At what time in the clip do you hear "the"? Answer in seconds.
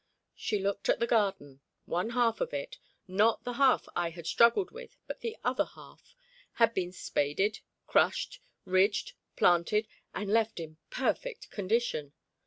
0.99-1.05, 3.43-3.53, 5.19-5.37